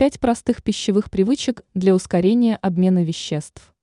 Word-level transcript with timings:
Пять 0.00 0.18
простых 0.18 0.62
пищевых 0.62 1.10
привычек 1.10 1.62
для 1.74 1.94
ускорения 1.94 2.56
обмена 2.56 3.04
веществ. 3.04 3.74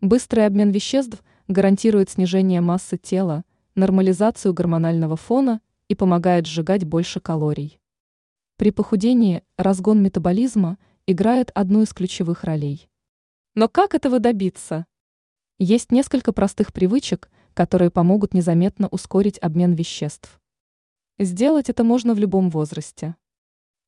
Быстрый 0.00 0.44
обмен 0.44 0.72
веществ 0.72 1.22
гарантирует 1.46 2.10
снижение 2.10 2.60
массы 2.60 2.98
тела, 2.98 3.44
нормализацию 3.76 4.52
гормонального 4.52 5.14
фона 5.14 5.60
и 5.86 5.94
помогает 5.94 6.48
сжигать 6.48 6.82
больше 6.82 7.20
калорий. 7.20 7.78
При 8.56 8.72
похудении 8.72 9.44
разгон 9.56 10.02
метаболизма 10.02 10.78
играет 11.06 11.52
одну 11.54 11.82
из 11.82 11.94
ключевых 11.94 12.42
ролей. 12.42 12.90
Но 13.54 13.68
как 13.68 13.94
этого 13.94 14.18
добиться? 14.18 14.86
Есть 15.60 15.92
несколько 15.92 16.32
простых 16.32 16.72
привычек, 16.72 17.30
которые 17.54 17.92
помогут 17.92 18.34
незаметно 18.34 18.88
ускорить 18.88 19.38
обмен 19.38 19.74
веществ. 19.74 20.40
Сделать 21.20 21.70
это 21.70 21.84
можно 21.84 22.14
в 22.14 22.18
любом 22.18 22.50
возрасте. 22.50 23.14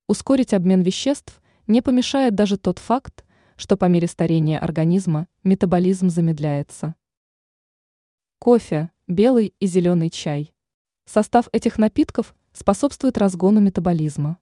Ускорить 0.06 0.52
обмен 0.52 0.82
веществ 0.82 1.40
не 1.66 1.80
помешает 1.80 2.34
даже 2.34 2.58
тот 2.58 2.78
факт, 2.78 3.24
что 3.56 3.78
по 3.78 3.86
мере 3.86 4.06
старения 4.06 4.58
организма 4.58 5.28
метаболизм 5.44 6.10
замедляется. 6.10 6.94
Кофе, 8.38 8.90
белый 9.06 9.54
и 9.60 9.66
зеленый 9.66 10.10
чай. 10.10 10.52
Состав 11.06 11.48
этих 11.52 11.78
напитков 11.78 12.34
способствует 12.52 13.16
разгону 13.16 13.60
метаболизма. 13.60 14.38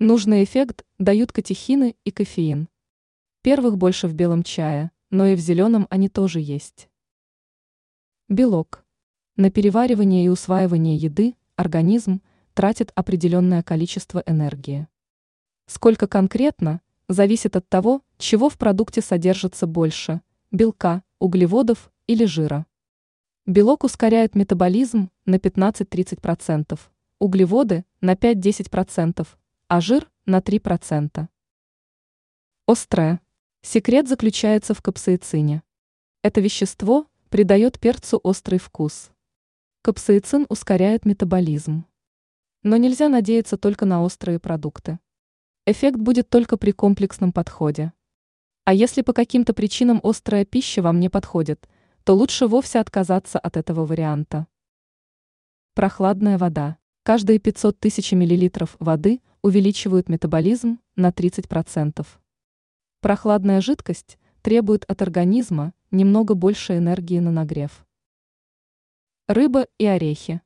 Нужный 0.00 0.44
эффект 0.44 0.84
дают 0.98 1.32
катехины 1.32 1.96
и 2.04 2.10
кофеин. 2.10 2.68
Первых 3.40 3.78
больше 3.78 4.06
в 4.06 4.12
белом 4.12 4.42
чае, 4.42 4.90
но 5.08 5.26
и 5.26 5.34
в 5.34 5.38
зеленом 5.38 5.86
они 5.88 6.10
тоже 6.10 6.40
есть. 6.40 6.90
Белок. 8.28 8.84
На 9.36 9.50
переваривание 9.50 10.26
и 10.26 10.28
усваивание 10.28 10.96
еды 10.96 11.36
организм– 11.56 12.20
тратит 12.54 12.92
определенное 12.94 13.62
количество 13.62 14.22
энергии. 14.26 14.88
Сколько 15.66 16.06
конкретно, 16.06 16.80
зависит 17.08 17.56
от 17.56 17.68
того, 17.68 18.02
чего 18.16 18.48
в 18.48 18.56
продукте 18.56 19.02
содержится 19.02 19.66
больше– 19.66 20.20
белка, 20.52 21.02
углеводов 21.18 21.92
или 22.06 22.24
жира. 22.24 22.66
Белок 23.44 23.84
ускоряет 23.84 24.34
метаболизм 24.34 25.10
на 25.26 25.36
15-30%, 25.36 26.78
углеводы– 27.18 27.84
на 28.00 28.14
5-10%, 28.14 29.26
а 29.68 29.80
жир– 29.80 30.10
на 30.26 30.38
3%. 30.38 31.28
Острое. 32.66 33.20
Секрет 33.62 34.08
заключается 34.08 34.74
в 34.74 34.80
капсаицине. 34.80 35.62
Это 36.22 36.40
вещество 36.40 37.06
придает 37.28 37.80
перцу 37.80 38.20
острый 38.22 38.58
вкус. 38.58 39.10
Капсаицин 39.82 40.46
ускоряет 40.48 41.04
метаболизм. 41.04 41.84
Но 42.64 42.76
нельзя 42.78 43.08
надеяться 43.08 43.56
только 43.56 43.84
на 43.84 44.02
острые 44.02 44.40
продукты. 44.40 44.98
Эффект 45.66 45.98
будет 45.98 46.30
только 46.30 46.56
при 46.56 46.72
комплексном 46.72 47.30
подходе. 47.30 47.92
А 48.64 48.72
если 48.72 49.02
по 49.02 49.12
каким-то 49.12 49.52
причинам 49.52 50.00
острая 50.02 50.46
пища 50.46 50.80
вам 50.80 50.98
не 50.98 51.10
подходит, 51.10 51.68
то 52.04 52.14
лучше 52.16 52.46
вовсе 52.46 52.80
отказаться 52.80 53.38
от 53.38 53.58
этого 53.58 53.84
варианта. 53.84 54.46
Прохладная 55.74 56.38
вода. 56.38 56.78
Каждые 57.02 57.38
500 57.38 57.78
тысяч 57.78 58.12
миллилитров 58.12 58.76
воды 58.78 59.20
увеличивают 59.42 60.08
метаболизм 60.08 60.80
на 60.96 61.10
30%. 61.10 62.06
Прохладная 63.00 63.60
жидкость 63.60 64.18
требует 64.40 64.84
от 64.84 65.02
организма 65.02 65.74
немного 65.90 66.34
больше 66.34 66.78
энергии 66.78 67.18
на 67.18 67.30
нагрев. 67.30 67.86
Рыба 69.28 69.66
и 69.76 69.84
орехи. 69.84 70.40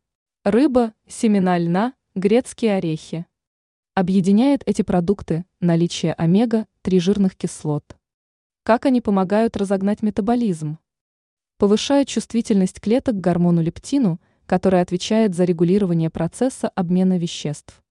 Рыба, 0.45 0.95
семена 1.07 1.59
льна, 1.59 1.95
Грецкие 2.19 2.75
орехи. 2.75 3.27
Объединяет 3.95 4.65
эти 4.67 4.83
продукты 4.83 5.45
наличие 5.61 6.15
омега-3 6.15 6.99
жирных 6.99 7.37
кислот. 7.37 7.97
Как 8.65 8.87
они 8.87 9.01
помогают 9.01 9.57
разогнать 9.57 10.03
метаболизм? 10.03 10.79
Повышают 11.59 12.09
чувствительность 12.09 12.81
клеток 12.81 13.15
к 13.15 13.21
гормону 13.21 13.63
лептину, 13.63 14.21
который 14.47 14.81
отвечает 14.81 15.37
за 15.37 15.45
регулирование 15.45 16.11
процесса 16.11 16.69
обмена 16.71 17.19
веществ. 17.19 17.85